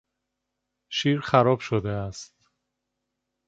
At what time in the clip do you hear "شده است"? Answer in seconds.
1.59-2.33